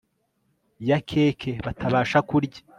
ya 0.89 0.97
keke 1.09 1.51
batabasha 1.65 2.17
kurya 2.29 2.59